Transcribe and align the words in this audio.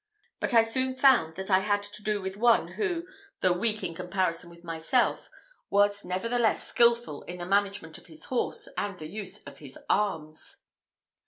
But 0.39 0.55
I 0.55 0.63
soon 0.63 0.95
found 0.95 1.35
that 1.35 1.51
I 1.51 1.59
had 1.59 1.83
to 1.83 2.01
do 2.01 2.23
with 2.23 2.35
one 2.35 2.69
who, 2.69 3.05
though 3.41 3.53
weak 3.53 3.83
in 3.83 3.93
comparison 3.93 4.49
with 4.49 4.63
myself, 4.63 5.29
was 5.69 6.03
nevertheless 6.03 6.67
skilful 6.67 7.21
in 7.25 7.37
the 7.37 7.45
management 7.45 7.99
of 7.99 8.07
his 8.07 8.25
horse 8.25 8.67
and 8.75 8.97
the 8.97 9.05
use 9.05 9.43
of 9.43 9.59
his 9.59 9.77
arms. 9.91 10.57